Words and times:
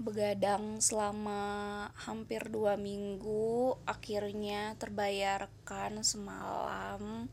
begadang 0.00 0.80
selama 0.80 1.84
hampir 1.92 2.48
dua 2.48 2.80
minggu 2.80 3.76
akhirnya 3.84 4.72
terbayarkan 4.80 6.00
semalam 6.00 7.28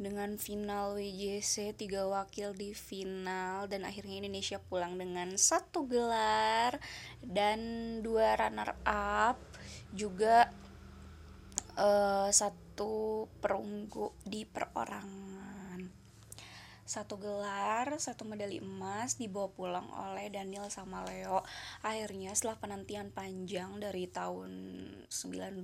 dengan 0.00 0.36
final 0.36 0.96
WJC 0.96 1.76
tiga 1.76 2.04
wakil 2.08 2.52
di 2.56 2.72
final 2.76 3.68
dan 3.68 3.84
akhirnya 3.88 4.20
Indonesia 4.24 4.60
pulang 4.60 4.96
dengan 4.96 5.36
satu 5.36 5.84
gelar 5.88 6.76
dan 7.24 7.60
dua 8.04 8.36
runner 8.36 8.76
up 8.84 9.40
juga 9.92 10.48
uh, 11.80 12.28
satu 12.28 13.24
perunggu 13.40 14.12
di 14.24 14.48
perorangan 14.48 15.39
satu 16.90 17.22
gelar, 17.22 17.86
satu 18.02 18.26
medali 18.26 18.58
emas 18.58 19.14
dibawa 19.14 19.46
pulang 19.54 19.86
oleh 19.94 20.26
Daniel 20.26 20.66
sama 20.74 21.06
Leo. 21.06 21.46
Akhirnya 21.86 22.34
setelah 22.34 22.58
penantian 22.58 23.14
panjang 23.14 23.78
dari 23.78 24.10
tahun 24.10 24.50
92, 25.06 25.62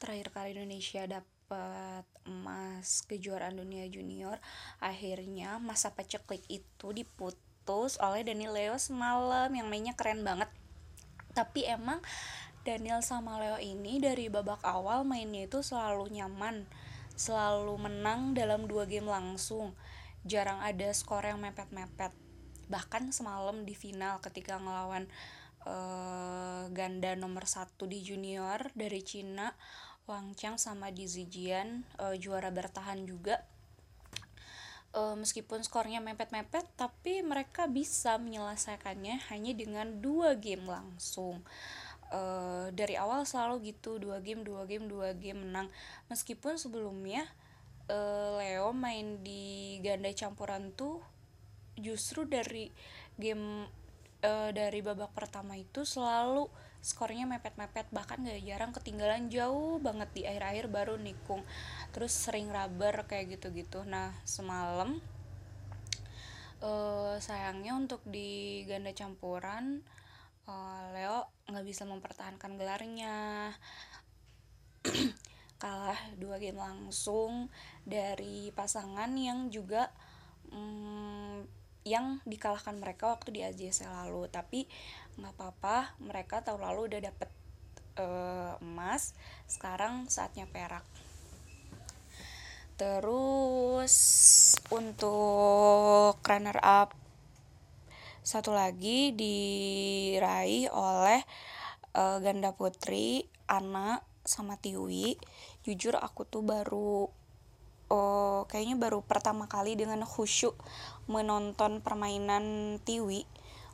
terakhir 0.00 0.32
kali 0.32 0.56
Indonesia 0.56 1.04
dapat 1.04 2.08
emas 2.24 3.04
kejuaraan 3.04 3.60
dunia 3.60 3.84
junior, 3.92 4.40
akhirnya 4.80 5.60
masa 5.60 5.92
paceklik 5.92 6.48
itu 6.48 6.96
diputus 6.96 8.00
oleh 8.00 8.24
Daniel 8.24 8.56
Leo 8.56 8.80
semalam 8.80 9.52
yang 9.52 9.68
mainnya 9.68 9.92
keren 9.92 10.24
banget. 10.24 10.48
Tapi 11.36 11.68
emang 11.68 12.00
Daniel 12.64 13.04
sama 13.04 13.36
Leo 13.36 13.60
ini 13.60 14.00
dari 14.00 14.32
babak 14.32 14.64
awal 14.64 15.04
mainnya 15.04 15.44
itu 15.44 15.60
selalu 15.60 16.08
nyaman, 16.08 16.64
selalu 17.20 17.76
menang 17.76 18.32
dalam 18.32 18.64
dua 18.64 18.88
game 18.88 19.12
langsung 19.12 19.76
jarang 20.22 20.62
ada 20.62 20.88
skor 20.94 21.26
yang 21.26 21.42
mepet-mepet. 21.42 22.14
Bahkan 22.70 23.10
semalam 23.10 23.66
di 23.66 23.74
final 23.74 24.22
ketika 24.22 24.56
ngelawan 24.56 25.10
uh, 25.66 26.70
ganda 26.70 27.14
nomor 27.18 27.46
satu 27.46 27.86
di 27.86 28.02
junior 28.02 28.70
dari 28.74 29.02
Cina 29.02 29.54
Wang 30.06 30.34
Chang 30.34 30.58
sama 30.58 30.90
Di 30.90 31.06
Zijian 31.06 31.86
uh, 32.02 32.14
juara 32.18 32.50
bertahan 32.50 33.06
juga. 33.06 33.42
Uh, 34.92 35.16
meskipun 35.16 35.64
skornya 35.64 36.04
mepet-mepet 36.04 36.68
tapi 36.76 37.24
mereka 37.24 37.64
bisa 37.64 38.20
menyelesaikannya 38.20 39.24
hanya 39.32 39.52
dengan 39.56 40.02
dua 40.04 40.36
game 40.36 40.68
langsung. 40.68 41.40
Uh, 42.12 42.68
dari 42.76 42.92
awal 43.00 43.24
selalu 43.24 43.72
gitu 43.72 43.96
dua 43.96 44.20
game 44.20 44.44
dua 44.44 44.68
game 44.68 44.84
dua 44.84 45.16
game 45.16 45.48
menang. 45.48 45.72
Meskipun 46.12 46.60
sebelumnya 46.60 47.24
uh, 47.92 48.40
Leo 48.40 48.72
main 48.72 49.20
di 49.20 49.76
ganda 49.84 50.08
campuran 50.16 50.72
tuh 50.72 51.04
justru 51.76 52.24
dari 52.24 52.72
game 53.20 53.68
uh, 54.24 54.50
dari 54.50 54.80
babak 54.80 55.12
pertama 55.12 55.60
itu 55.60 55.84
selalu 55.84 56.48
skornya 56.82 57.30
mepet-mepet 57.30 57.86
bahkan 57.94 58.26
gak 58.26 58.42
jarang 58.42 58.74
ketinggalan 58.74 59.30
jauh 59.30 59.78
banget 59.78 60.10
di 60.16 60.22
akhir-akhir 60.26 60.66
baru 60.66 60.98
nikung 60.98 61.46
terus 61.94 62.10
sering 62.10 62.50
rubber 62.50 63.06
kayak 63.06 63.38
gitu-gitu. 63.38 63.86
Nah 63.86 64.10
semalam 64.26 64.98
uh, 66.64 67.14
sayangnya 67.22 67.78
untuk 67.78 68.02
di 68.02 68.66
ganda 68.66 68.90
campuran 68.90 69.84
uh, 70.50 70.90
Leo 70.90 71.30
nggak 71.46 71.66
bisa 71.66 71.86
mempertahankan 71.86 72.58
gelarnya 72.58 73.14
kalah 75.62 75.98
dua 76.18 76.42
game 76.42 76.58
langsung 76.58 77.46
dari 77.86 78.50
pasangan 78.50 79.14
yang 79.14 79.46
juga 79.54 79.94
hmm, 80.50 81.46
yang 81.86 82.18
dikalahkan 82.26 82.82
mereka 82.82 83.14
waktu 83.14 83.30
di 83.30 83.40
AJC 83.46 83.86
lalu. 83.86 84.26
Tapi 84.26 84.66
nggak 85.22 85.38
apa-apa 85.38 85.94
mereka 86.02 86.42
tahun 86.42 86.66
lalu 86.66 86.90
udah 86.90 87.00
dapet 87.14 87.30
uh, 88.02 88.58
emas 88.58 89.14
sekarang 89.46 90.10
saatnya 90.10 90.50
perak. 90.50 90.82
Terus 92.74 93.94
untuk 94.74 96.18
runner 96.26 96.58
up 96.58 96.98
satu 98.22 98.54
lagi 98.54 99.14
diraih 99.14 100.70
oleh 100.74 101.22
uh, 101.94 102.18
ganda 102.22 102.54
putri 102.54 103.26
Ana 103.50 104.02
sama 104.22 104.54
Tiwi 104.58 105.18
jujur 105.62 105.94
aku 105.98 106.26
tuh 106.26 106.42
baru 106.42 107.10
uh, 107.90 108.42
kayaknya 108.50 108.76
baru 108.78 109.02
pertama 109.02 109.46
kali 109.46 109.78
dengan 109.78 110.02
khusyuk 110.02 110.58
menonton 111.06 111.82
permainan 111.82 112.78
Tiwi 112.82 113.26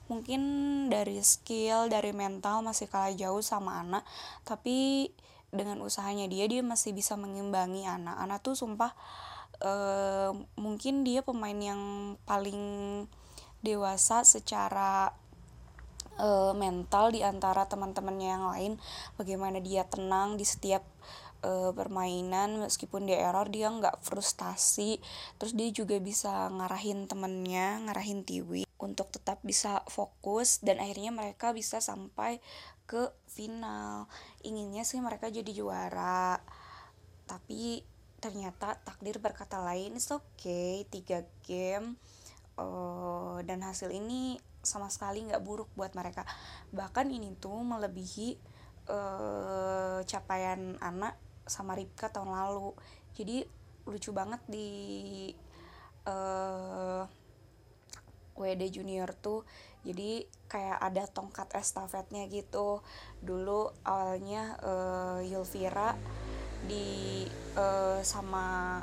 mungkin 0.09 0.43
dari 0.89 1.21
skill 1.21 1.93
dari 1.93 2.17
mental 2.17 2.65
masih 2.65 2.89
kalah 2.89 3.13
jauh 3.13 3.45
sama 3.45 3.85
anak 3.85 4.05
tapi 4.49 5.09
dengan 5.49 5.81
usahanya 5.85 6.29
dia 6.29 6.49
dia 6.49 6.61
masih 6.65 6.97
bisa 6.97 7.17
mengimbangi 7.17 7.85
anak 7.85 8.17
anak 8.17 8.41
tuh 8.41 8.57
sumpah 8.57 8.93
uh, 9.65 10.33
mungkin 10.57 11.05
dia 11.05 11.21
pemain 11.25 11.57
yang 11.57 11.81
paling 12.25 12.61
dewasa 13.61 14.23
secara 14.23 15.13
uh, 16.19 16.53
mental 16.55 17.11
di 17.15 17.23
antara 17.23 17.65
teman-temannya 17.67 18.29
yang 18.29 18.45
lain. 18.51 18.73
Bagaimana 19.17 19.59
dia 19.63 19.87
tenang 19.87 20.39
di 20.39 20.45
setiap 20.47 20.83
uh, 21.43 21.71
permainan 21.75 22.59
meskipun 22.63 23.07
dia 23.09 23.29
error 23.29 23.47
dia 23.51 23.71
nggak 23.71 24.03
frustasi. 24.03 24.99
Terus 25.37 25.53
dia 25.55 25.69
juga 25.71 25.97
bisa 26.03 26.49
ngarahin 26.51 27.07
temennya 27.07 27.83
ngarahin 27.89 28.23
Tiwi 28.27 28.67
untuk 28.79 29.11
tetap 29.11 29.43
bisa 29.43 29.83
fokus 29.91 30.63
dan 30.63 30.79
akhirnya 30.79 31.11
mereka 31.11 31.51
bisa 31.51 31.83
sampai 31.83 32.39
ke 32.89 33.13
final. 33.29 34.09
Inginnya 34.43 34.83
sih 34.87 34.99
mereka 35.03 35.29
jadi 35.29 35.51
juara. 35.53 36.41
Tapi 37.29 37.85
ternyata 38.19 38.75
takdir 38.83 39.23
berkata 39.23 39.63
lain 39.63 39.95
it's 39.95 40.11
okay 40.11 40.83
tiga 40.91 41.23
game 41.47 41.95
uh, 42.59 43.39
dan 43.47 43.63
hasil 43.63 43.95
ini 43.95 44.43
sama 44.59 44.91
sekali 44.91 45.23
nggak 45.23 45.45
buruk 45.45 45.71
buat 45.79 45.95
mereka. 45.95 46.27
Bahkan 46.75 47.15
ini 47.15 47.39
tuh 47.39 47.63
melebihi 47.63 48.39
uh, 48.91 50.03
capaian 50.03 50.75
anak 50.83 51.15
sama 51.49 51.75
Ripka 51.75 52.13
tahun 52.13 52.33
lalu. 52.33 52.73
Jadi 53.17 53.45
lucu 53.89 54.13
banget 54.13 54.41
di 54.47 54.69
uh, 56.07 57.03
eh, 57.03 57.05
WD 58.39 58.63
Junior 58.71 59.11
tuh. 59.17 59.43
Jadi 59.83 60.29
kayak 60.47 60.79
ada 60.79 61.05
tongkat 61.09 61.53
estafetnya 61.57 62.29
gitu. 62.29 62.85
Dulu 63.25 63.73
awalnya 63.83 64.57
uh, 64.61 65.21
Yulvira 65.25 65.97
di 66.67 67.25
uh, 67.55 68.01
sama 68.03 68.81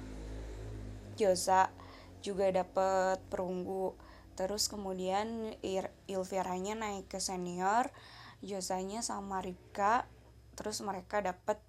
Joza 1.15 1.71
juga 2.19 2.49
dapet 2.51 3.21
perunggu. 3.29 3.95
Terus 4.35 4.67
kemudian 4.67 5.55
Ilviranya 6.09 6.75
naik 6.75 7.07
ke 7.07 7.19
senior 7.23 7.87
Josanya 8.43 8.99
sama 8.99 9.39
Ripka. 9.39 10.09
Terus 10.59 10.83
mereka 10.83 11.23
dapet 11.23 11.61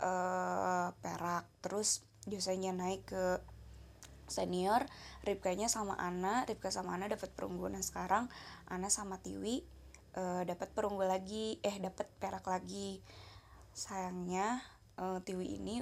uh, 0.00 0.90
perak. 0.98 1.44
Terus 1.60 2.02
Josanya 2.24 2.72
naik 2.72 3.04
ke 3.04 3.24
senior 4.24 4.88
Ripkanya 5.24 5.68
sama 5.68 5.96
Ana 6.00 6.48
Ripka 6.48 6.72
sama 6.72 6.96
Ana 6.96 7.08
dapat 7.08 7.32
perunggu. 7.32 7.68
Nah 7.68 7.84
sekarang 7.84 8.32
Ana 8.68 8.88
sama 8.88 9.20
Tiwi 9.20 9.64
uh, 10.16 10.42
dapat 10.44 10.72
perunggu 10.72 11.04
lagi 11.04 11.60
eh 11.60 11.76
dapat 11.80 12.08
perak 12.20 12.44
lagi. 12.48 13.04
Sayangnya 13.76 14.64
uh, 15.00 15.20
Tiwi 15.20 15.60
ini 15.60 15.80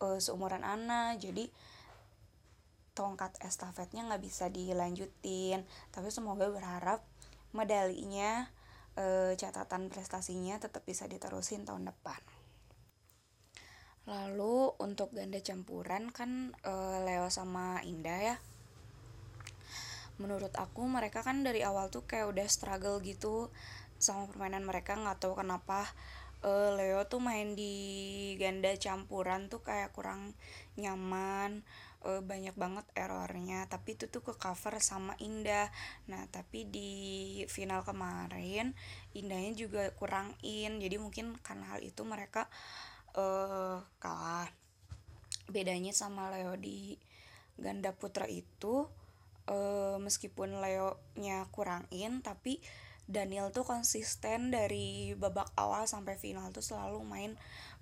uh, 0.00 0.18
seumuran 0.20 0.64
Ana 0.64 1.16
jadi 1.20 1.48
tongkat 2.92 3.40
estafetnya 3.40 4.04
nggak 4.08 4.22
bisa 4.24 4.52
dilanjutin. 4.52 5.64
Tapi 5.92 6.08
semoga 6.12 6.48
berharap 6.48 7.04
medalinya 7.52 8.48
catatan 9.40 9.88
prestasinya 9.88 10.60
tetap 10.60 10.84
bisa 10.84 11.08
diterusin 11.08 11.64
tahun 11.64 11.88
depan 11.88 12.20
lalu 14.02 14.74
untuk 14.82 15.14
ganda 15.14 15.38
campuran 15.38 16.10
kan 16.10 16.50
e, 16.66 16.72
Leo 17.06 17.30
sama 17.30 17.78
Indah 17.86 18.18
ya. 18.18 18.36
Menurut 20.18 20.52
aku 20.58 20.84
mereka 20.86 21.22
kan 21.22 21.46
dari 21.46 21.62
awal 21.62 21.88
tuh 21.88 22.04
kayak 22.06 22.30
udah 22.30 22.46
struggle 22.50 22.98
gitu 23.02 23.48
sama 24.02 24.26
permainan 24.26 24.66
mereka 24.66 24.98
nggak 24.98 25.22
tahu 25.22 25.38
kenapa 25.38 25.86
uh, 26.42 26.70
Leo 26.74 27.06
tuh 27.06 27.22
main 27.22 27.54
di 27.54 27.74
ganda 28.36 28.74
campuran 28.74 29.46
tuh 29.46 29.62
kayak 29.62 29.94
kurang 29.94 30.34
nyaman 30.74 31.62
uh, 32.02 32.20
banyak 32.20 32.52
banget 32.58 32.86
errornya. 32.98 33.70
Tapi 33.70 33.94
itu 33.96 34.10
tuh 34.10 34.22
ke 34.26 34.34
cover 34.36 34.82
sama 34.82 35.14
Indah. 35.22 35.70
Nah 36.10 36.26
tapi 36.28 36.66
di 36.68 36.92
final 37.46 37.86
kemarin 37.86 38.74
Indahnya 39.14 39.52
juga 39.54 39.88
kurang 39.94 40.34
in. 40.42 40.82
Jadi 40.82 40.98
mungkin 40.98 41.38
karena 41.40 41.78
hal 41.78 41.80
itu 41.86 42.02
mereka 42.02 42.50
uh, 43.16 43.80
kalah. 44.00 44.50
Bedanya 45.48 45.92
sama 45.92 46.32
Leo 46.32 46.56
di 46.56 46.96
ganda 47.60 47.92
putra 47.92 48.24
itu 48.26 48.88
uh, 49.48 49.96
meskipun 50.00 50.60
Leo 50.60 50.96
nya 51.20 51.44
kurang 51.52 51.84
in 51.92 52.24
tapi 52.24 52.58
Daniel 53.10 53.52
tuh 53.52 53.66
konsisten 53.66 54.54
dari 54.54 55.12
babak 55.18 55.50
awal 55.58 55.84
sampai 55.84 56.16
final 56.16 56.48
tuh 56.54 56.64
selalu 56.64 57.02
main 57.02 57.32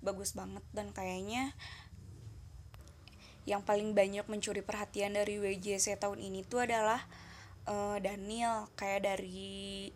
bagus 0.01 0.33
banget. 0.33 0.65
Dan 0.75 0.91
kayaknya 0.91 1.53
yang 3.45 3.63
paling 3.63 3.93
banyak 3.93 4.25
mencuri 4.27 4.61
perhatian 4.65 5.15
dari 5.17 5.37
WJC 5.39 5.97
tahun 6.01 6.19
ini 6.19 6.43
tuh 6.45 6.65
adalah 6.65 7.05
uh, 7.69 8.01
Daniel. 8.01 8.67
Kayak 8.75 9.13
dari 9.13 9.93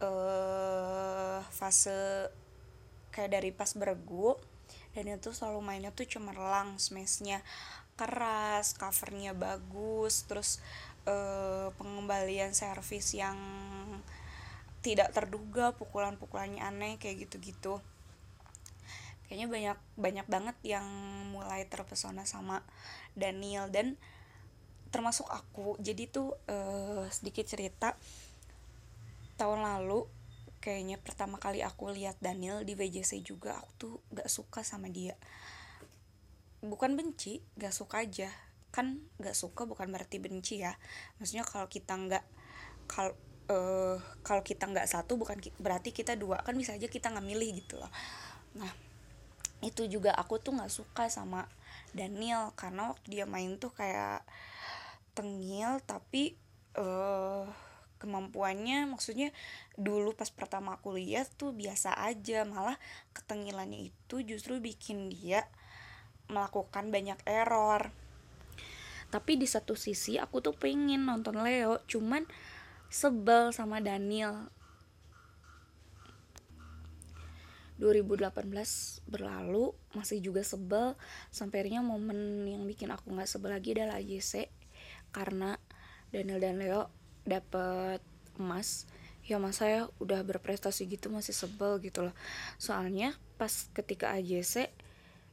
uh, 0.00 1.42
fase 1.50 2.30
kayak 3.12 3.36
dari 3.36 3.50
pas 3.52 3.76
beregu 3.76 4.38
Daniel 4.92 5.20
tuh 5.20 5.32
selalu 5.32 5.60
mainnya 5.64 5.92
tuh 5.92 6.04
cemerlang 6.04 6.76
smashnya 6.76 7.40
keras 7.96 8.72
covernya 8.76 9.36
bagus 9.36 10.24
terus 10.24 10.60
uh, 11.04 11.72
pengembalian 11.76 12.56
servis 12.56 13.12
yang 13.16 13.36
tidak 14.82 15.14
terduga 15.14 15.70
pukulan-pukulannya 15.78 16.58
aneh 16.58 16.98
kayak 16.98 17.26
gitu-gitu. 17.26 17.78
Kayaknya 19.30 19.48
banyak 19.48 19.78
banyak 19.96 20.26
banget 20.28 20.56
yang 20.66 20.84
mulai 21.30 21.64
terpesona 21.70 22.26
sama 22.26 22.66
Daniel. 23.14 23.70
Dan 23.70 23.94
termasuk 24.90 25.30
aku. 25.30 25.78
Jadi 25.78 26.10
tuh 26.10 26.34
uh, 26.50 27.06
sedikit 27.08 27.46
cerita. 27.46 27.94
Tahun 29.38 29.60
lalu 29.62 30.04
kayaknya 30.62 31.02
pertama 31.02 31.42
kali 31.42 31.66
aku 31.66 31.90
lihat 31.90 32.14
Daniel 32.22 32.62
di 32.62 32.78
VJC 32.78 33.18
juga 33.26 33.58
aku 33.58 33.70
tuh 33.74 33.94
gak 34.14 34.30
suka 34.30 34.62
sama 34.62 34.86
dia. 34.86 35.18
Bukan 36.62 36.94
benci 36.94 37.42
gak 37.58 37.74
suka 37.74 38.06
aja. 38.06 38.30
Kan 38.70 39.02
gak 39.18 39.34
suka 39.34 39.66
bukan 39.66 39.90
berarti 39.90 40.22
benci 40.22 40.62
ya. 40.62 40.78
Maksudnya 41.18 41.42
kalau 41.42 41.66
kita 41.66 41.98
nggak 41.98 42.24
kalau 42.86 43.12
uh, 43.50 43.98
kalau 44.22 44.46
kita 44.46 44.70
nggak 44.70 44.86
satu 44.86 45.18
bukan 45.18 45.42
berarti 45.58 45.90
kita 45.90 46.14
dua. 46.14 46.38
Kan 46.46 46.54
bisa 46.54 46.78
aja 46.78 46.86
kita 46.86 47.10
nggak 47.10 47.26
milih 47.26 47.58
gitu 47.58 47.82
loh. 47.82 47.90
Nah 48.54 48.70
itu 49.66 49.90
juga 49.90 50.14
aku 50.14 50.38
tuh 50.38 50.54
nggak 50.54 50.70
suka 50.70 51.10
sama 51.10 51.50
Daniel. 51.90 52.54
Karena 52.54 52.94
waktu 52.94 53.18
dia 53.18 53.26
main 53.26 53.58
tuh 53.58 53.74
kayak 53.74 54.22
tengil 55.18 55.82
tapi 55.84 56.38
uh, 56.78 57.44
kemampuannya 58.02 58.90
maksudnya 58.90 59.30
dulu 59.78 60.18
pas 60.18 60.26
pertama 60.34 60.74
aku 60.74 60.98
lihat 60.98 61.30
tuh 61.38 61.54
biasa 61.54 61.94
aja 62.02 62.42
malah 62.42 62.74
ketengilannya 63.14 63.94
itu 63.94 64.26
justru 64.26 64.58
bikin 64.58 65.06
dia 65.06 65.46
melakukan 66.26 66.90
banyak 66.90 67.22
error. 67.22 67.94
Tapi 69.12 69.36
di 69.36 69.46
satu 69.46 69.76
sisi 69.78 70.16
aku 70.18 70.42
tuh 70.42 70.56
pengen 70.56 71.06
nonton 71.06 71.38
Leo 71.44 71.78
cuman 71.86 72.26
sebel 72.88 73.54
sama 73.54 73.78
Daniel. 73.78 74.50
2018 77.76 78.30
berlalu 79.10 79.74
masih 79.92 80.24
juga 80.24 80.40
sebel. 80.40 80.96
Sampai 81.28 81.68
momen 81.82 82.46
yang 82.48 82.64
bikin 82.64 82.88
aku 82.88 83.12
nggak 83.12 83.28
sebel 83.28 83.52
lagi 83.52 83.76
adalah 83.76 84.00
AJC 84.00 84.48
karena 85.12 85.60
Daniel 86.08 86.40
dan 86.40 86.56
Leo 86.56 86.88
dapet 87.28 88.02
emas 88.40 88.88
ya 89.22 89.38
mas 89.38 89.62
saya 89.62 89.86
udah 90.02 90.26
berprestasi 90.26 90.90
gitu 90.90 91.06
masih 91.08 91.34
sebel 91.34 91.78
gitu 91.78 92.10
loh. 92.10 92.14
Soalnya 92.58 93.14
pas 93.38 93.70
ketika 93.70 94.10
AJC 94.18 94.70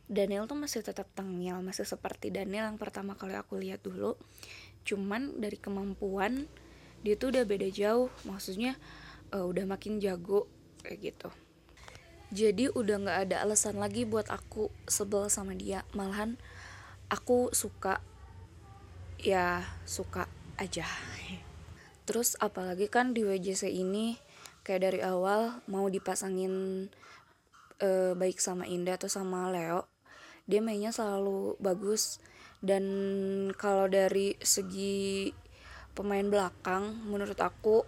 Daniel 0.09 0.49
tuh 0.49 0.57
masih 0.57 0.81
tetap 0.81 1.09
tengil 1.13 1.57
masih 1.61 1.85
seperti 1.85 2.33
Daniel 2.33 2.69
yang 2.69 2.77
pertama 2.81 3.17
kali 3.17 3.33
aku 3.33 3.57
lihat 3.57 3.81
dulu. 3.81 4.13
Cuman 4.85 5.41
dari 5.41 5.57
kemampuan 5.57 6.45
dia 7.01 7.17
tuh 7.17 7.33
udah 7.33 7.43
beda 7.45 7.69
jauh 7.73 8.13
maksudnya 8.29 8.77
uh, 9.33 9.45
udah 9.45 9.65
makin 9.65 9.97
jago 9.97 10.45
kayak 10.85 11.13
gitu. 11.13 11.29
Jadi 12.29 12.69
udah 12.69 12.95
nggak 13.01 13.19
ada 13.29 13.37
alasan 13.41 13.81
lagi 13.81 14.05
buat 14.05 14.29
aku 14.29 14.69
sebel 14.85 15.33
sama 15.33 15.57
dia. 15.57 15.81
Malahan 15.97 16.37
aku 17.09 17.49
suka 17.57 18.05
ya 19.17 19.65
suka 19.89 20.29
aja 20.61 20.85
terus 22.09 22.33
apalagi 22.41 22.89
kan 22.89 23.13
di 23.13 23.21
WJC 23.21 23.69
ini 23.69 24.17
kayak 24.65 24.81
dari 24.81 24.99
awal 25.05 25.61
mau 25.69 25.85
dipasangin 25.85 26.89
uh, 27.85 28.17
baik 28.17 28.41
sama 28.41 28.65
Indah 28.65 28.97
atau 28.97 29.05
sama 29.05 29.53
Leo 29.53 29.85
dia 30.49 30.65
mainnya 30.65 30.89
selalu 30.89 31.61
bagus. 31.61 32.17
Dan 32.59 32.83
kalau 33.53 33.85
dari 33.85 34.33
segi 34.41 35.29
pemain 35.93 36.25
belakang 36.25 37.05
menurut 37.05 37.37
aku 37.37 37.85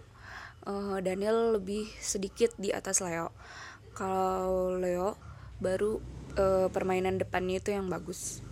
uh, 0.70 1.02
Daniel 1.02 1.58
lebih 1.58 1.90
sedikit 1.98 2.54
di 2.56 2.70
atas 2.70 3.02
Leo. 3.02 3.34
Kalau 3.98 4.78
Leo 4.78 5.18
baru 5.58 5.98
uh, 6.38 6.70
permainan 6.70 7.18
depannya 7.18 7.58
itu 7.58 7.74
yang 7.74 7.90
bagus 7.90 8.46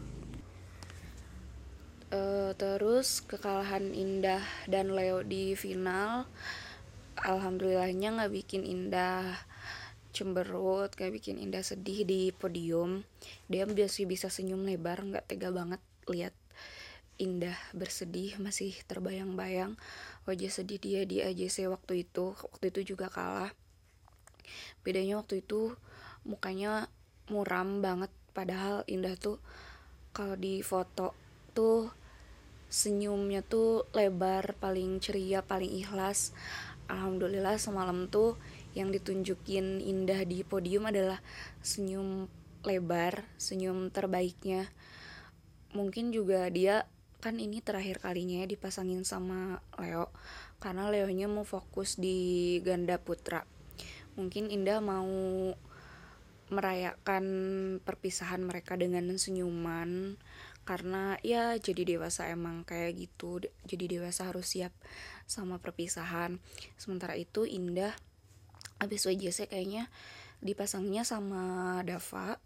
terus 2.55 3.23
kekalahan 3.25 3.93
Indah 3.93 4.43
dan 4.67 4.95
Leo 4.95 5.23
di 5.27 5.55
final 5.55 6.25
alhamdulillahnya 7.21 8.17
nggak 8.17 8.33
bikin 8.33 8.63
Indah 8.65 9.37
cemberut 10.11 10.91
kayak 10.95 11.21
bikin 11.23 11.39
Indah 11.39 11.63
sedih 11.63 12.03
di 12.03 12.35
podium. 12.35 13.07
Dia 13.47 13.69
biasa 13.69 14.07
bisa 14.07 14.27
senyum 14.27 14.67
lebar 14.67 15.03
nggak 15.05 15.27
tega 15.31 15.55
banget 15.55 15.81
lihat 16.11 16.35
indah 17.21 17.55
bersedih 17.77 18.41
masih 18.41 18.73
terbayang-bayang. 18.89 19.77
Wajah 20.25 20.49
sedih 20.49 20.81
dia 20.81 21.05
di 21.05 21.21
AJC 21.21 21.69
waktu 21.69 22.09
itu 22.09 22.33
waktu 22.33 22.73
itu 22.73 22.97
juga 22.97 23.13
kalah. 23.13 23.53
Bedanya 24.81 25.21
waktu 25.21 25.45
itu 25.45 25.77
mukanya 26.25 26.89
muram 27.29 27.85
banget 27.85 28.11
padahal 28.33 28.83
indah 28.89 29.15
tuh 29.21 29.39
kalau 30.17 30.35
di 30.35 30.65
foto 30.65 31.15
tuh 31.53 31.93
senyumnya 32.71 33.43
tuh 33.43 33.91
lebar 33.91 34.55
paling 34.63 35.03
ceria 35.03 35.43
paling 35.43 35.75
ikhlas. 35.83 36.31
Alhamdulillah 36.87 37.59
semalam 37.59 38.07
tuh 38.07 38.39
yang 38.79 38.95
ditunjukin 38.95 39.83
indah 39.83 40.23
di 40.23 40.47
podium 40.47 40.87
adalah 40.87 41.19
senyum 41.61 42.31
lebar 42.63 43.27
senyum 43.35 43.91
terbaiknya. 43.91 44.71
Mungkin 45.75 46.15
juga 46.15 46.47
dia 46.51 46.87
kan 47.21 47.37
ini 47.37 47.61
terakhir 47.61 48.01
kalinya 48.01 48.43
ya 48.43 48.47
dipasangin 48.49 49.05
sama 49.05 49.61
Leo 49.77 50.09
karena 50.57 50.89
Leonya 50.89 51.29
mau 51.29 51.45
fokus 51.45 52.01
di 52.01 52.59
ganda 52.65 52.97
putra. 52.97 53.45
Mungkin 54.15 54.49
Indah 54.49 54.81
mau 54.81 55.11
merayakan 56.51 57.25
perpisahan 57.87 58.43
mereka 58.43 58.75
dengan 58.75 59.07
senyuman 59.15 60.19
karena 60.71 61.19
ya 61.27 61.59
jadi 61.59 61.83
dewasa 61.83 62.31
emang 62.31 62.63
kayak 62.63 62.95
gitu. 62.95 63.43
Jadi 63.67 63.99
dewasa 63.99 64.31
harus 64.31 64.55
siap 64.55 64.71
sama 65.27 65.59
perpisahan. 65.59 66.39
Sementara 66.79 67.19
itu 67.19 67.43
Indah 67.43 67.91
abis 68.79 69.11
WJC 69.11 69.51
kayaknya 69.51 69.91
dipasangnya 70.39 71.03
sama 71.03 71.83
Dava. 71.83 72.39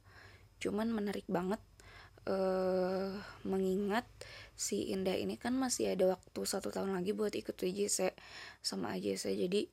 Cuman 0.57 0.88
menarik 0.88 1.28
banget 1.28 1.61
uh, 2.25 3.12
mengingat 3.45 4.09
si 4.57 4.88
Indah 4.88 5.21
ini 5.21 5.37
kan 5.37 5.52
masih 5.52 5.93
ada 5.93 6.16
waktu 6.16 6.40
satu 6.49 6.73
tahun 6.73 6.97
lagi 6.97 7.12
buat 7.12 7.37
ikut 7.37 7.61
WJC 7.61 8.16
sama 8.64 8.97
AJC 8.97 9.37
jadi 9.37 9.69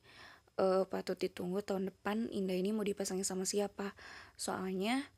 uh, 0.60 0.84
patut 0.84 1.16
ditunggu 1.16 1.64
tahun 1.64 1.88
depan 1.88 2.28
Indah 2.28 2.60
ini 2.60 2.76
mau 2.76 2.84
dipasangin 2.84 3.24
sama 3.24 3.48
siapa. 3.48 3.96
Soalnya 4.36 5.08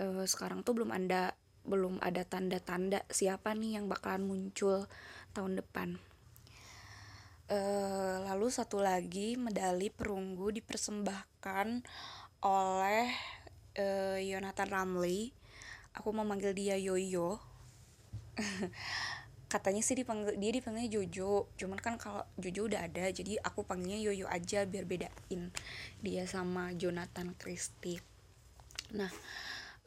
uh, 0.00 0.24
sekarang 0.24 0.64
tuh 0.64 0.80
belum 0.80 0.88
ada 0.88 1.36
belum 1.62 2.02
ada 2.02 2.26
tanda-tanda 2.26 3.06
siapa 3.06 3.54
nih 3.54 3.78
yang 3.78 3.86
bakalan 3.86 4.26
muncul 4.26 4.90
tahun 5.34 5.62
depan. 5.62 5.98
Uh, 7.52 8.24
lalu 8.32 8.48
satu 8.48 8.80
lagi 8.80 9.36
medali 9.36 9.92
perunggu 9.92 10.48
dipersembahkan 10.56 11.84
oleh 12.42 13.06
uh, 13.78 14.18
Yonatan 14.18 14.68
Ramli. 14.68 15.30
Aku 15.92 16.10
mau 16.16 16.24
manggil 16.24 16.56
dia 16.56 16.80
Yoyo. 16.80 17.36
Katanya 19.52 19.84
sih 19.84 19.92
dipanggil 19.92 20.40
dia 20.40 20.48
dipanggilnya 20.48 20.88
Jojo. 20.88 21.52
Cuman 21.60 21.76
kan 21.76 22.00
kalau 22.00 22.24
Jojo 22.40 22.72
udah 22.72 22.88
ada 22.88 23.12
jadi 23.12 23.36
aku 23.44 23.68
panggilnya 23.68 24.00
Yoyo 24.00 24.24
aja 24.32 24.64
biar 24.64 24.88
bedain 24.88 25.52
dia 26.00 26.24
sama 26.24 26.72
Jonathan 26.72 27.36
Christie. 27.36 28.00
Nah 28.96 29.12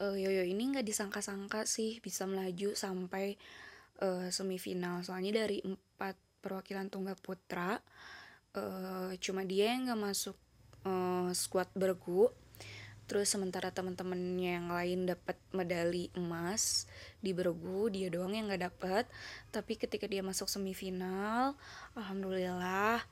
uh, 0.01 0.15
Yoyo 0.15 0.43
ini 0.43 0.75
nggak 0.75 0.87
disangka-sangka 0.87 1.63
sih 1.69 1.99
bisa 2.03 2.27
melaju 2.27 2.75
sampai 2.75 3.39
uh, 4.03 4.27
semifinal. 4.31 5.03
Soalnya 5.05 5.45
dari 5.45 5.63
empat 5.63 6.17
perwakilan 6.43 6.91
tunggal 6.91 7.17
putra 7.17 7.79
uh, 8.55 9.11
cuma 9.17 9.41
dia 9.47 9.73
yang 9.73 9.89
nggak 9.89 10.01
masuk 10.01 10.37
uh, 10.87 11.29
squad 11.31 11.69
bergu. 11.75 12.31
Terus 13.05 13.29
sementara 13.29 13.69
teman-temannya 13.69 14.51
yang 14.57 14.69
lain 14.73 15.05
dapat 15.05 15.37
medali 15.53 16.09
emas 16.17 16.89
di 17.21 17.37
bergu 17.37 17.93
dia 17.93 18.09
doang 18.09 18.33
yang 18.33 18.49
nggak 18.49 18.65
dapat. 18.65 19.05
Tapi 19.53 19.77
ketika 19.77 20.09
dia 20.09 20.25
masuk 20.25 20.49
semifinal 20.49 21.53
alhamdulillah 21.93 23.05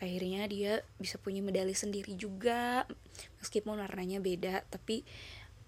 akhirnya 0.00 0.48
dia 0.48 0.72
bisa 1.02 1.18
punya 1.18 1.42
medali 1.42 1.74
sendiri 1.74 2.14
juga. 2.14 2.86
Meskipun 3.42 3.74
warnanya 3.82 4.22
beda 4.22 4.62
tapi 4.70 5.02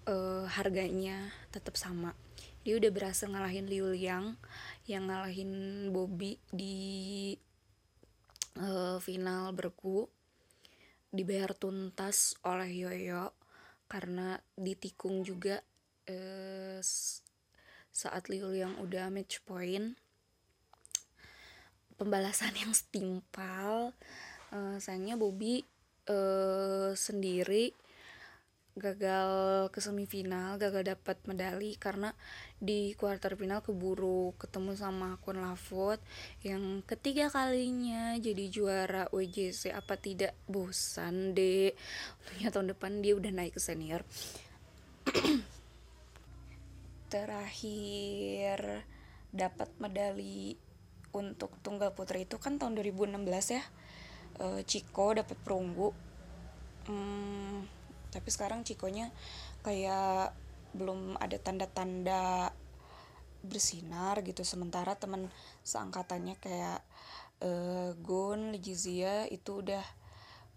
uh, 0.07 0.45
harganya 0.47 1.31
tetap 1.51 1.75
sama. 1.79 2.15
Dia 2.63 2.79
udah 2.79 2.91
berhasil 2.95 3.27
ngalahin 3.27 3.67
Liu 3.67 3.91
Liang 3.91 4.39
yang 4.87 5.11
ngalahin 5.11 5.51
Bobby 5.91 6.39
di 6.51 7.35
uh, 8.59 8.99
final 9.03 9.51
bergu 9.51 10.07
dibayar 11.13 11.53
tuntas 11.53 12.33
oleh 12.41 12.71
Yoyo 12.73 13.35
karena 13.91 14.41
ditikung 14.57 15.21
juga 15.21 15.61
uh, 16.09 16.79
saat 17.93 18.23
Liu 18.31 18.49
Liang 18.49 18.79
udah 18.81 19.11
match 19.13 19.43
point. 19.45 19.93
Pembalasan 21.99 22.55
yang 22.63 22.73
setimpal 22.73 23.93
uh, 24.55 24.77
sayangnya 24.81 25.19
Bobby 25.19 25.61
uh, 26.09 26.97
sendiri 26.97 27.82
gagal 28.73 29.29
ke 29.69 29.77
semifinal, 29.77 30.57
gagal 30.57 30.97
dapat 30.97 31.21
medali 31.29 31.77
karena 31.77 32.09
di 32.57 32.97
quarter 32.97 33.37
final 33.37 33.61
keburu 33.61 34.33
ketemu 34.41 34.73
sama 34.73 35.21
Kun 35.21 35.45
Lafot 35.45 36.01
yang 36.41 36.81
ketiga 36.89 37.29
kalinya 37.29 38.17
jadi 38.17 38.49
juara 38.49 39.05
WJC 39.13 39.69
apa 39.77 39.93
tidak? 40.01 40.33
Bosan 40.49 41.37
deh 41.37 41.69
tentunya 42.25 42.49
tahun 42.49 42.73
depan 42.73 43.05
dia 43.05 43.13
udah 43.13 43.29
naik 43.29 43.53
ke 43.53 43.61
senior. 43.61 44.01
Terakhir 47.13 48.89
dapat 49.29 49.69
medali 49.77 50.57
untuk 51.13 51.53
tunggal 51.61 51.93
putri 51.93 52.25
itu 52.25 52.41
kan 52.41 52.57
tahun 52.57 52.73
2016 52.81 53.21
ya. 53.53 53.63
Uh, 54.41 54.65
Ciko 54.65 55.13
dapat 55.13 55.37
perunggu. 55.45 55.93
Hmm, 56.89 57.69
tapi 58.13 58.29
sekarang 58.29 58.61
Cikonya 58.61 59.09
kayak 59.65 60.37
belum 60.77 61.17
ada 61.17 61.37
tanda-tanda 61.41 62.53
bersinar 63.41 64.21
gitu. 64.21 64.45
Sementara 64.45 64.95
teman 64.95 65.33
seangkatannya 65.65 66.37
kayak 66.37 66.79
uh, 67.41 67.91
Gun 67.99 68.53
Legizia 68.53 69.25
itu 69.29 69.65
udah 69.65 69.83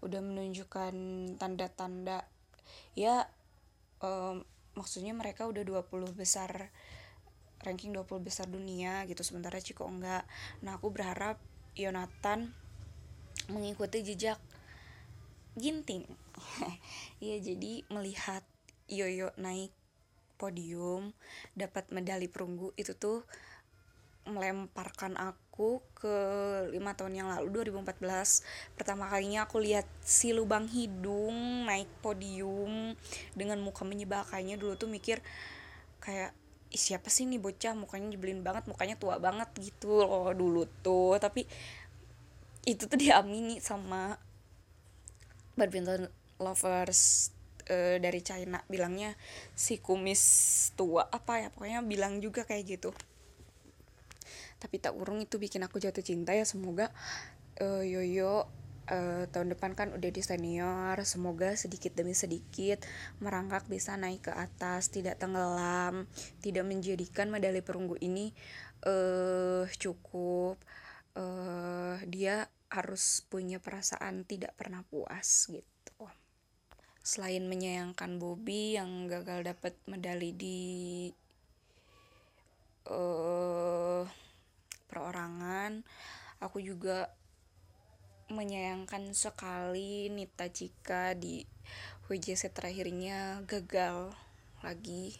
udah 0.05 0.21
menunjukkan 0.21 0.93
tanda-tanda. 1.41 2.23
Ya 2.93 3.25
um, 4.01 4.45
maksudnya 4.77 5.17
mereka 5.17 5.49
udah 5.49 5.65
20 5.65 6.13
besar 6.13 6.69
ranking 7.65 7.91
20 7.91 8.05
besar 8.21 8.45
dunia 8.47 9.03
gitu. 9.09 9.25
Sementara 9.25 9.57
Ciko 9.57 9.89
enggak. 9.89 10.23
Nah 10.61 10.77
aku 10.77 10.93
berharap 10.93 11.41
Yonatan 11.77 12.53
mengikuti 13.53 14.01
jejak 14.01 14.41
Ginting. 15.57 16.05
Iya 17.17 17.41
jadi 17.41 17.81
melihat 17.89 18.45
Yoyo 18.85 19.33
naik 19.41 19.73
podium 20.37 21.17
dapat 21.57 21.89
medali 21.89 22.29
perunggu 22.29 22.77
itu 22.77 22.93
tuh 22.93 23.25
melemparkan 24.27 25.17
aku 25.17 25.81
ke 25.95 26.15
lima 26.69 26.93
tahun 26.93 27.13
yang 27.15 27.27
lalu 27.31 27.63
2014 27.65 28.75
pertama 28.75 29.07
kalinya 29.07 29.47
aku 29.47 29.57
lihat 29.63 29.87
si 30.03 30.35
lubang 30.35 30.67
hidung 30.67 31.65
naik 31.65 31.89
podium 32.03 32.93
dengan 33.33 33.57
muka 33.63 33.81
menyebalkannya. 33.81 34.59
Dulu 34.59 34.77
tuh 34.77 34.91
mikir 34.91 35.23
kayak 36.03 36.35
Ih, 36.67 36.75
siapa 36.75 37.07
sih 37.07 37.23
nih 37.23 37.39
bocah? 37.39 37.71
Mukanya 37.79 38.11
nyebelin 38.11 38.43
banget 38.43 38.67
mukanya 38.67 38.99
tua 38.99 39.23
banget 39.23 39.47
gitu 39.55 40.03
loh 40.03 40.35
dulu 40.35 40.67
tuh. 40.83 41.15
Tapi 41.15 41.47
itu 42.67 42.83
tuh 42.91 42.99
diamini 42.99 43.63
sama 43.63 44.19
badminton 45.57 46.07
lovers 46.37 47.33
uh, 47.67 47.97
dari 47.97 48.21
China 48.23 48.61
bilangnya 48.69 49.17
si 49.57 49.81
kumis 49.81 50.21
tua 50.77 51.09
apa 51.09 51.41
ya 51.41 51.47
pokoknya 51.51 51.81
bilang 51.83 52.21
juga 52.23 52.45
kayak 52.45 52.63
gitu. 52.77 52.91
Tapi 54.57 54.81
tak 54.81 54.97
urung 54.97 55.21
itu 55.21 55.37
bikin 55.37 55.61
aku 55.65 55.77
jatuh 55.77 56.01
cinta 56.01 56.33
ya 56.33 56.45
semoga 56.45 56.89
uh, 57.61 57.83
Yoyo 57.83 58.49
uh, 58.89 59.23
tahun 59.29 59.53
depan 59.53 59.77
kan 59.77 59.93
udah 59.93 60.09
di 60.09 60.21
senior 60.23 60.97
semoga 61.03 61.53
sedikit 61.53 61.93
demi 61.93 62.15
sedikit 62.15 62.83
merangkak 63.21 63.67
bisa 63.69 63.95
naik 63.99 64.31
ke 64.31 64.33
atas 64.33 64.89
tidak 64.89 65.19
tenggelam 65.21 66.09
tidak 66.41 66.65
menjadikan 66.65 67.29
medali 67.29 67.61
perunggu 67.61 67.99
ini 68.01 68.31
uh, 68.87 69.67
cukup 69.77 70.57
uh, 71.19 71.99
dia 72.07 72.47
harus 72.67 73.23
punya 73.31 73.63
perasaan 73.63 74.27
tidak 74.27 74.55
pernah 74.59 74.83
puas 74.87 75.47
gitu. 75.47 76.03
Selain 77.03 77.43
menyayangkan 77.47 78.19
Bobby 78.19 78.75
yang 78.75 79.07
gagal 79.07 79.47
dapat 79.55 79.73
medali 79.87 80.35
di 80.35 80.59
uh, 82.91 84.03
perorangan 84.91 85.83
aku 86.43 86.61
juga 86.61 87.09
menyayangkan 88.27 89.15
sekali 89.15 90.11
Nita 90.11 90.51
Cika 90.51 91.15
di 91.15 91.47
WJC 92.11 92.51
terakhirnya 92.51 93.43
gagal 93.47 94.11
lagi. 94.59 95.15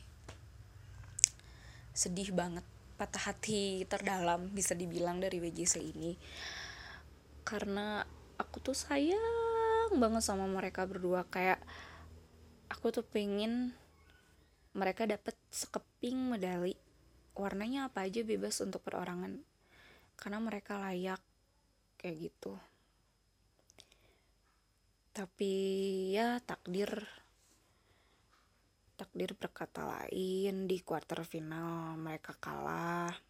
Sedih 1.95 2.35
banget 2.35 2.63
patah 2.99 3.31
hati 3.31 3.85
terdalam 3.85 4.49
bisa 4.51 4.73
dibilang 4.73 5.21
dari 5.21 5.37
WJC 5.37 5.75
ini 5.79 6.17
karena 7.47 8.03
aku 8.35 8.59
tuh 8.59 8.75
sayang 8.75 9.95
banget 9.95 10.19
sama 10.19 10.43
mereka 10.51 10.83
berdua. 10.83 11.23
Kayak 11.31 11.63
aku 12.67 12.91
tuh 12.91 13.07
pengen 13.07 13.71
mereka 14.75 15.07
dapat 15.07 15.39
sekeping 15.47 16.35
medali. 16.35 16.75
Warnanya 17.39 17.87
apa 17.87 18.03
aja 18.03 18.19
bebas 18.27 18.59
untuk 18.59 18.83
perorangan. 18.83 19.39
Karena 20.19 20.43
mereka 20.43 20.75
layak 20.75 21.23
kayak 21.95 22.27
gitu. 22.27 22.59
Tapi 25.15 25.53
ya 26.11 26.43
takdir. 26.43 26.91
Takdir 28.99 29.37
berkata 29.39 29.87
lain 29.87 30.67
di 30.67 30.83
quarter 30.83 31.23
final 31.23 31.95
mereka 31.95 32.33
kalah 32.35 33.26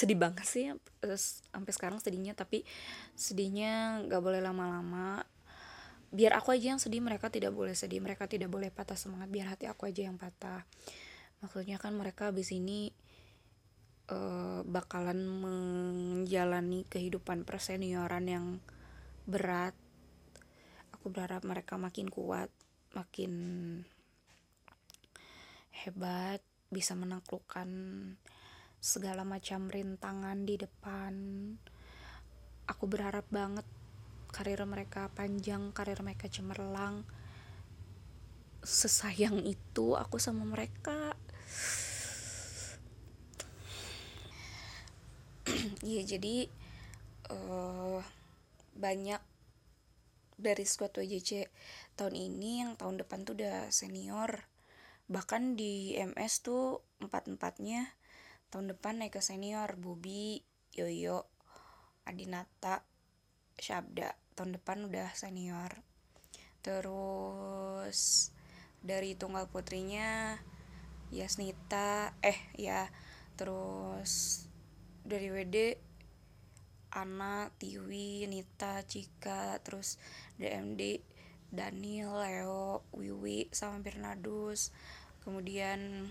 sedih 0.00 0.16
banget 0.16 0.46
sih 0.48 0.64
uh, 0.72 1.18
sampai 1.52 1.72
sekarang 1.76 2.00
sedihnya 2.00 2.32
tapi 2.32 2.64
sedihnya 3.12 4.00
nggak 4.08 4.22
boleh 4.24 4.40
lama-lama. 4.40 5.20
Biar 6.10 6.34
aku 6.40 6.56
aja 6.56 6.74
yang 6.74 6.82
sedih 6.82 7.04
mereka 7.04 7.28
tidak 7.28 7.52
boleh 7.52 7.76
sedih 7.76 8.00
mereka 8.00 8.26
tidak 8.26 8.48
boleh 8.48 8.72
patah 8.72 8.96
semangat 8.96 9.28
biar 9.28 9.52
hati 9.52 9.68
aku 9.68 9.86
aja 9.86 10.08
yang 10.08 10.16
patah. 10.16 10.64
Maksudnya 11.44 11.76
kan 11.76 11.92
mereka 11.94 12.32
abis 12.32 12.50
ini 12.56 12.90
uh, 14.08 14.64
bakalan 14.64 15.20
menjalani 15.28 16.88
kehidupan 16.88 17.44
persenioran 17.44 18.24
yang 18.26 18.46
berat. 19.28 19.76
Aku 20.96 21.12
berharap 21.12 21.44
mereka 21.44 21.76
makin 21.76 22.08
kuat 22.08 22.50
makin 22.90 23.32
hebat 25.70 26.42
bisa 26.74 26.98
menaklukkan 26.98 27.68
segala 28.80 29.28
macam 29.28 29.68
rintangan 29.68 30.48
di 30.48 30.56
depan. 30.56 31.14
Aku 32.64 32.88
berharap 32.88 33.28
banget 33.28 33.68
karir 34.32 34.64
mereka 34.64 35.12
panjang 35.12 35.68
karir 35.76 36.00
mereka 36.00 36.32
cemerlang. 36.32 37.04
Sesayang 38.64 39.44
itu 39.44 39.94
aku 39.94 40.16
sama 40.16 40.48
mereka. 40.48 41.12
Iya 45.80 46.16
jadi 46.16 46.48
uh, 47.32 48.00
banyak 48.76 49.20
dari 50.40 50.64
squad 50.64 50.96
WJC 50.96 51.52
tahun 52.00 52.16
ini 52.16 52.64
yang 52.64 52.80
tahun 52.80 53.00
depan 53.04 53.28
tuh 53.28 53.36
udah 53.36 53.68
senior. 53.68 54.48
Bahkan 55.10 55.58
di 55.58 55.98
MS 56.00 56.46
tuh 56.46 56.80
empat 57.02 57.28
empatnya 57.28 57.99
tahun 58.50 58.74
depan 58.76 58.98
naik 58.98 59.16
ke 59.16 59.22
senior 59.22 59.78
Bubi 59.78 60.42
Yoyo 60.74 61.26
Adinata 62.06 62.82
Syabda 63.56 64.14
tahun 64.34 64.58
depan 64.58 64.86
udah 64.90 65.14
senior 65.14 65.82
terus 66.60 68.30
dari 68.84 69.16
tunggal 69.16 69.48
putrinya 69.48 70.36
Yasnita 71.14 72.14
eh 72.20 72.38
ya 72.58 72.90
terus 73.38 74.44
dari 75.06 75.32
WD 75.32 75.90
Ana, 76.90 77.54
Tiwi, 77.54 78.26
Nita, 78.26 78.82
Cika, 78.82 79.62
terus 79.62 80.02
DMD, 80.42 80.98
Daniel, 81.46 82.18
Leo, 82.18 82.82
Wiwi, 82.90 83.46
sama 83.54 83.78
Bernardus. 83.78 84.74
Kemudian 85.22 86.10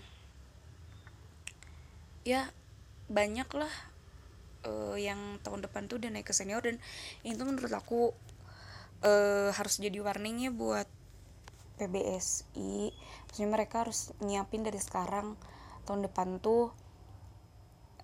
ya 2.22 2.48
banyak 3.10 3.48
lah 3.56 3.74
uh, 4.68 4.96
yang 4.96 5.40
tahun 5.42 5.66
depan 5.66 5.88
tuh 5.90 5.98
udah 5.98 6.10
naik 6.12 6.28
ke 6.28 6.34
senior. 6.36 6.62
Dan 6.64 6.76
itu 7.26 7.42
menurut 7.42 7.72
aku 7.72 8.12
uh, 9.04 9.50
harus 9.52 9.80
jadi 9.80 10.00
warningnya 10.00 10.52
buat 10.52 10.86
PBSI 11.80 12.92
maksudnya 13.24 13.48
mereka 13.48 13.88
harus 13.88 14.12
nyiapin 14.20 14.60
dari 14.60 14.76
sekarang 14.76 15.32
tahun 15.88 16.04
depan 16.04 16.36
tuh 16.44 16.68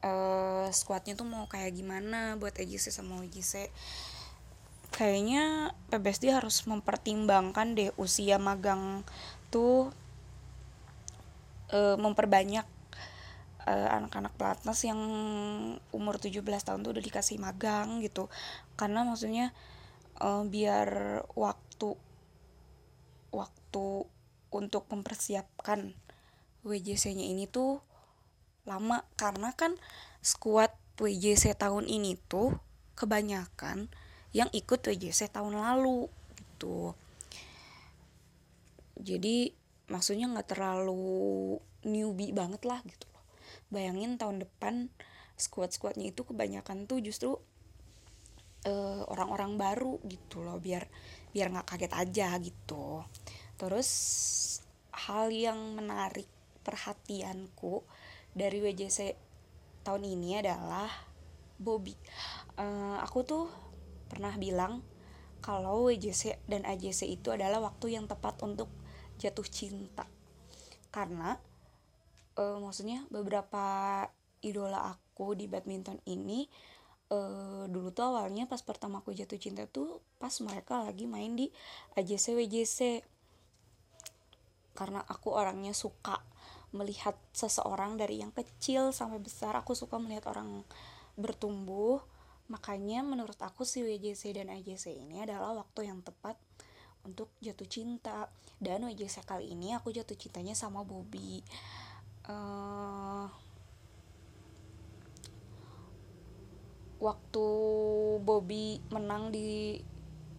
uh, 0.01 0.67
squadnya 0.73 1.13
tuh 1.13 1.29
mau 1.29 1.45
kayak 1.45 1.77
gimana 1.77 2.41
buat 2.41 2.57
EJC 2.57 2.89
sama 2.89 3.21
WJC 3.21 3.69
kayaknya 4.97 5.77
PBSD 5.93 6.33
harus 6.33 6.65
mempertimbangkan 6.65 7.77
deh 7.77 7.93
usia 8.01 8.41
magang 8.41 9.05
tuh 9.53 9.93
uh, 11.69 12.01
memperbanyak 12.01 12.65
uh, 13.67 13.89
anak-anak 13.99 14.33
pelatnas 14.39 14.81
yang 14.87 15.01
umur 15.91 16.17
17 16.17 16.41
tahun 16.41 16.81
tuh 16.87 16.97
udah 16.97 17.05
dikasih 17.05 17.37
magang 17.43 18.01
gitu. 18.01 18.31
Karena 18.79 19.03
maksudnya 19.03 19.51
uh, 20.23 20.47
biar 20.47 21.21
waktu 21.35 21.99
waktu 23.35 23.87
untuk 24.55 24.89
mempersiapkan 24.89 25.93
WJC-nya 26.63 27.27
ini 27.27 27.51
tuh 27.51 27.83
lama. 28.65 29.03
Karena 29.19 29.53
kan 29.53 29.75
squad 30.23 30.73
WJC 30.97 31.59
tahun 31.59 31.91
ini 31.91 32.17
tuh 32.31 32.57
kebanyakan 32.97 33.93
yang 34.33 34.49
ikut 34.55 34.81
WJC 34.81 35.29
tahun 35.35 35.59
lalu 35.59 36.09
gitu. 36.39 36.97
Jadi 38.97 39.53
maksudnya 39.93 40.27
nggak 40.33 40.57
terlalu 40.57 41.61
newbie 41.87 42.35
banget 42.35 42.65
lah 42.67 42.81
gitu 42.83 43.16
bayangin 43.73 44.17
tahun 44.17 44.43
depan 44.47 44.89
squad 45.37 45.75
squadnya 45.75 46.09
itu 46.11 46.25
kebanyakan 46.25 46.89
tuh 46.89 46.99
justru 47.05 47.37
uh, 48.67 49.03
orang-orang 49.13 49.61
baru 49.61 50.01
gitu 50.09 50.43
loh 50.43 50.59
biar 50.59 50.89
biar 51.31 51.53
nggak 51.53 51.69
kaget 51.69 51.93
aja 51.93 52.29
gitu. 52.41 53.05
Terus 53.57 53.91
hal 54.93 55.29
yang 55.29 55.77
menarik 55.77 56.29
perhatianku 56.65 57.85
dari 58.33 58.59
WJC 58.65 59.15
tahun 59.85 60.03
ini 60.03 60.41
adalah 60.41 60.89
Bobby. 61.61 61.95
Uh, 62.57 62.99
aku 63.01 63.23
tuh 63.23 63.45
pernah 64.09 64.35
bilang 64.37 64.83
kalau 65.45 65.87
WJC 65.87 66.43
dan 66.51 66.67
AJC 66.67 67.07
itu 67.07 67.31
adalah 67.31 67.63
waktu 67.63 67.95
yang 67.95 68.11
tepat 68.11 68.41
untuk 68.43 68.73
jatuh 69.21 69.47
cinta. 69.47 70.09
Karena 70.91 71.37
uh, 72.37 72.59
maksudnya 72.61 73.05
beberapa 73.09 74.05
idola 74.45 74.93
aku 74.93 75.35
di 75.35 75.49
badminton 75.49 75.99
ini 76.07 76.47
uh, 77.11 77.65
dulu 77.67 77.91
tuh 77.91 78.15
awalnya 78.15 78.47
pas 78.47 78.61
pertama 78.63 79.01
aku 79.01 79.17
jatuh 79.17 79.41
cinta 79.41 79.65
tuh 79.67 80.01
pas 80.21 80.33
mereka 80.45 80.85
lagi 80.85 81.09
main 81.09 81.35
di 81.35 81.49
AJC 81.97 82.37
WJC 82.37 82.79
karena 84.77 85.01
aku 85.09 85.33
orangnya 85.33 85.73
suka 85.73 86.21
melihat 86.77 87.17
seseorang 87.33 87.97
dari 87.97 88.21
yang 88.21 88.31
kecil 88.31 88.93
sampai 88.93 89.17
besar 89.17 89.57
aku 89.57 89.73
suka 89.73 89.97
melihat 89.97 90.29
orang 90.29 90.63
bertumbuh. 91.17 92.05
Makanya 92.53 93.03
menurut 93.03 93.41
aku 93.43 93.67
si 93.67 93.83
WJC 93.83 94.37
dan 94.37 94.53
AJC 94.53 94.95
ini 94.95 95.25
adalah 95.25 95.57
waktu 95.57 95.89
yang 95.89 96.05
tepat 96.05 96.37
untuk 97.03 97.33
jatuh 97.41 97.67
cinta. 97.67 98.29
Dan 98.61 98.87
WJC 98.87 99.25
kali 99.25 99.53
ini 99.57 99.73
aku 99.73 99.91
jatuh 99.91 100.15
cintanya 100.15 100.53
sama 100.53 100.85
Bobby 100.85 101.43
uh, 102.31 103.27
waktu 107.03 107.49
Bobby 108.23 108.81
menang 108.91 109.31
di 109.31 109.81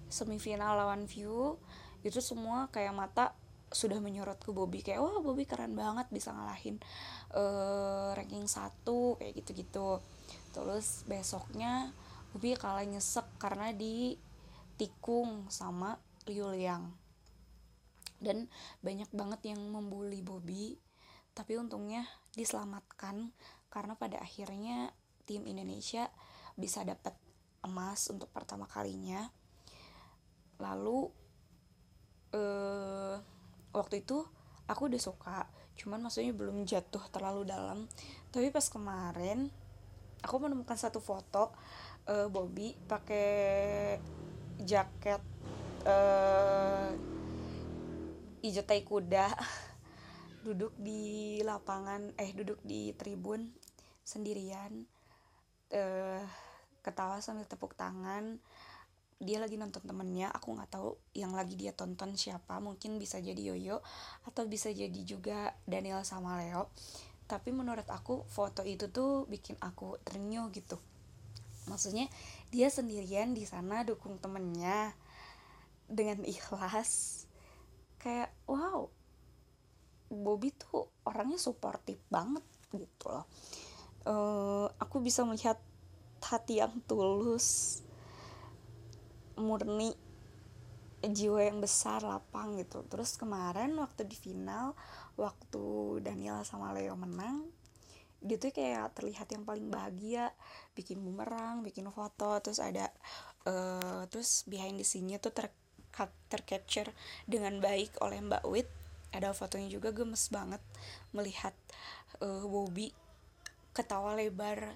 semifinal 0.08 0.80
lawan 0.80 1.06
View 1.06 1.60
itu 2.02 2.24
semua 2.24 2.72
kayak 2.72 2.96
mata 2.96 3.36
sudah 3.68 4.00
menyorot 4.00 4.40
ke 4.40 4.56
Bobby 4.56 4.80
kayak 4.80 5.04
wah 5.04 5.20
Bobby 5.20 5.44
keren 5.44 5.76
banget 5.76 6.08
bisa 6.08 6.32
ngalahin 6.32 6.80
uh, 7.36 8.16
ranking 8.16 8.48
satu 8.48 9.20
kayak 9.20 9.44
gitu-gitu. 9.44 10.00
Terus 10.56 11.04
besoknya 11.04 11.92
Bobby 12.32 12.56
kalah 12.56 12.88
nyesek 12.88 13.28
karena 13.36 13.76
di 13.76 14.16
tikung 14.80 15.52
sama 15.52 16.00
Liuliang 16.30 17.08
dan 18.18 18.50
banyak 18.82 19.10
banget 19.14 19.54
yang 19.54 19.62
membuli 19.70 20.24
Bobby 20.26 20.78
tapi 21.38 21.54
untungnya 21.62 22.02
diselamatkan 22.34 23.30
karena 23.70 23.94
pada 23.94 24.18
akhirnya 24.18 24.90
tim 25.30 25.46
Indonesia 25.46 26.10
bisa 26.58 26.82
dapat 26.82 27.14
emas 27.62 28.10
untuk 28.10 28.34
pertama 28.34 28.66
kalinya. 28.66 29.30
Lalu 30.58 31.14
eh, 32.34 33.16
waktu 33.70 34.02
itu 34.02 34.26
aku 34.66 34.90
udah 34.90 35.02
suka 35.02 35.46
cuman 35.78 36.10
maksudnya 36.10 36.34
belum 36.34 36.66
jatuh 36.66 37.06
terlalu 37.14 37.46
dalam. 37.46 37.86
Tapi 38.34 38.50
pas 38.50 38.66
kemarin 38.66 39.54
aku 40.26 40.36
menemukan 40.42 40.74
satu 40.74 40.98
foto 40.98 41.54
uh, 42.10 42.28
Bobby 42.32 42.74
pakai 42.90 43.98
jaket 44.58 45.22
uh, 45.86 46.90
hijau 48.42 48.66
tai 48.66 48.82
kuda 48.82 49.30
duduk 50.48 50.72
di 50.80 51.44
lapangan 51.44 52.16
eh 52.16 52.32
duduk 52.32 52.64
di 52.64 52.96
tribun 52.96 53.52
sendirian 54.08 54.88
uh, 55.76 56.24
ketawa 56.80 57.20
sambil 57.20 57.44
tepuk 57.44 57.76
tangan. 57.76 58.40
Dia 59.20 59.44
lagi 59.44 59.60
nonton 59.60 59.84
temennya 59.84 60.32
aku 60.32 60.56
nggak 60.56 60.72
tahu 60.72 60.96
yang 61.12 61.36
lagi 61.36 61.60
dia 61.60 61.76
tonton 61.76 62.16
siapa 62.16 62.64
mungkin 62.64 62.96
bisa 62.96 63.20
jadi 63.20 63.52
Yoyo 63.52 63.84
atau 64.24 64.48
bisa 64.48 64.72
jadi 64.72 65.02
juga 65.04 65.52
Daniel 65.68 66.08
sama 66.08 66.40
Leo. 66.40 66.72
Tapi 67.28 67.52
menurut 67.52 67.84
aku 67.92 68.24
foto 68.32 68.64
itu 68.64 68.88
tuh 68.88 69.28
bikin 69.28 69.60
aku 69.60 70.00
ternyuh 70.08 70.48
gitu. 70.56 70.80
Maksudnya 71.68 72.08
dia 72.56 72.72
sendirian 72.72 73.36
di 73.36 73.44
sana 73.44 73.84
dukung 73.84 74.16
temennya 74.24 74.96
dengan 75.92 76.24
ikhlas. 76.40 77.26
Kayak 78.00 78.32
wow 78.48 78.88
Bobby 80.08 80.56
tuh 80.56 80.88
orangnya 81.08 81.40
suportif 81.40 82.00
banget 82.08 82.44
gitu 82.72 83.12
loh. 83.12 83.26
Uh, 84.08 84.68
aku 84.80 85.04
bisa 85.04 85.28
melihat 85.28 85.60
hati 86.24 86.64
yang 86.64 86.80
tulus 86.88 87.82
murni 89.38 89.94
jiwa 91.04 91.46
yang 91.46 91.60
besar 91.60 92.02
lapang 92.04 92.58
gitu. 92.58 92.84
Terus 92.88 93.20
kemarin 93.20 93.76
waktu 93.78 94.08
di 94.08 94.16
final 94.16 94.74
waktu 95.20 96.00
Daniel 96.02 96.42
sama 96.48 96.72
Leo 96.72 96.96
menang 96.96 97.48
dia 98.18 98.38
tuh 98.42 98.50
kayak 98.50 98.98
terlihat 98.98 99.30
yang 99.30 99.46
paling 99.46 99.70
bahagia 99.70 100.34
bikin 100.74 100.98
bumerang 100.98 101.62
bikin 101.62 101.86
foto 101.94 102.42
terus 102.42 102.58
ada 102.58 102.90
uh, 103.46 104.10
terus 104.10 104.42
behind 104.50 104.82
the 104.82 104.86
scene-nya 104.86 105.22
tuh 105.22 105.34
ter 105.34 105.54
tercapture 106.30 106.94
dengan 107.26 107.58
baik 107.58 107.98
oleh 108.06 108.22
Mbak 108.22 108.44
Wit 108.50 108.70
ada 109.16 109.32
fotonya 109.32 109.72
juga 109.72 109.96
gemes 109.96 110.28
banget 110.30 110.60
melihat 111.16 111.56
uh, 112.20 112.44
Bobby 112.44 112.92
ketawa 113.72 114.18
lebar 114.18 114.76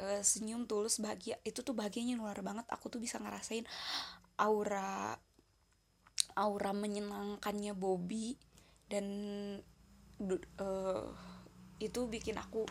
uh, 0.00 0.22
senyum 0.24 0.64
tulus 0.64 0.98
bahagia. 0.98 1.38
Itu 1.44 1.60
tuh 1.60 1.76
bahagianya 1.76 2.16
luar 2.18 2.40
banget. 2.40 2.66
Aku 2.72 2.88
tuh 2.88 2.98
bisa 2.98 3.20
ngerasain 3.20 3.66
aura 4.40 5.14
aura 6.34 6.72
menyenangkannya 6.74 7.76
Bobby 7.78 8.34
dan 8.90 9.06
uh, 10.58 11.06
itu 11.78 12.00
bikin 12.10 12.40
aku 12.40 12.66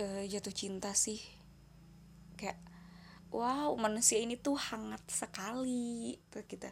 uh, 0.00 0.22
jatuh 0.26 0.52
cinta 0.52 0.92
sih. 0.92 1.22
Kayak 2.34 2.60
wow 3.30 3.72
manusia 3.78 4.20
ini 4.20 4.36
tuh 4.36 4.58
hangat 4.58 5.02
sekali. 5.08 6.18
Tuh 6.28 6.44
kita 6.44 6.68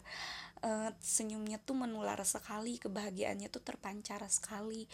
uh, 0.63 0.91
senyumnya 0.99 1.59
tuh 1.61 1.77
menular 1.77 2.19
sekali 2.23 2.79
kebahagiaannya 2.79 3.51
tuh 3.51 3.63
terpancar 3.63 4.23
sekali 4.31 4.87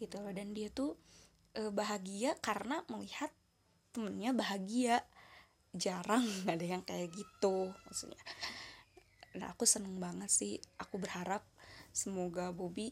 gitu 0.00 0.18
loh. 0.20 0.32
Dan 0.32 0.56
dia 0.56 0.72
tuh 0.72 0.96
uh, 1.60 1.72
bahagia 1.72 2.36
karena 2.40 2.82
melihat 2.88 3.30
temennya 3.92 4.32
bahagia. 4.34 4.96
Jarang 5.70 6.26
ada 6.50 6.64
yang 6.66 6.82
kayak 6.82 7.14
gitu 7.14 7.70
maksudnya. 7.86 8.20
Nah 9.38 9.54
aku 9.54 9.62
seneng 9.68 10.02
banget 10.02 10.32
sih. 10.32 10.58
Aku 10.82 10.98
berharap 10.98 11.46
semoga 11.94 12.50
Bobby 12.50 12.90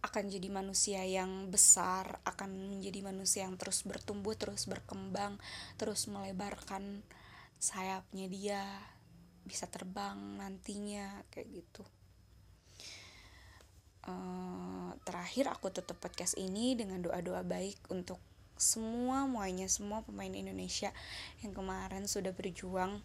akan 0.00 0.32
jadi 0.32 0.48
manusia 0.48 1.04
yang 1.04 1.52
besar, 1.52 2.24
akan 2.24 2.72
menjadi 2.72 3.04
manusia 3.04 3.44
yang 3.44 3.60
terus 3.60 3.84
bertumbuh, 3.84 4.32
terus 4.32 4.64
berkembang, 4.64 5.36
terus 5.76 6.08
melebarkan 6.08 7.04
sayapnya 7.60 8.26
dia, 8.32 8.64
bisa 9.44 9.66
terbang 9.66 10.16
nantinya 10.38 11.24
kayak 11.32 11.48
gitu. 11.62 11.84
Uh, 14.00 14.96
terakhir 15.04 15.52
aku 15.52 15.68
tutup 15.68 16.00
podcast 16.00 16.34
ini 16.40 16.72
dengan 16.72 17.04
doa-doa 17.04 17.44
baik 17.44 17.76
untuk 17.92 18.16
semua 18.60 19.24
muanya 19.24 19.64
semua 19.72 20.04
pemain 20.04 20.28
Indonesia 20.28 20.92
yang 21.40 21.56
kemarin 21.56 22.04
sudah 22.04 22.28
berjuang 22.36 23.00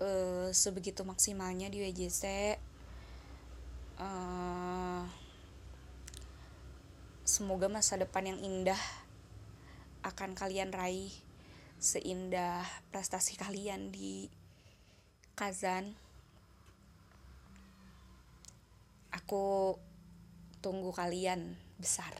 uh, 0.00 0.48
sebegitu 0.56 1.04
maksimalnya 1.04 1.68
di 1.68 1.84
WJC 1.84 2.24
uh, 4.00 4.00
eh, 4.00 5.04
semoga 7.28 7.68
masa 7.68 8.00
depan 8.00 8.24
yang 8.32 8.40
indah 8.40 8.80
akan 10.00 10.32
kalian 10.32 10.72
raih 10.72 11.12
seindah 11.80 12.62
prestasi 12.92 13.40
kalian 13.40 13.88
di 13.88 14.28
Kazan. 15.32 15.96
Aku 19.10 19.74
tunggu 20.60 20.92
kalian 20.92 21.56
besar 21.80 22.12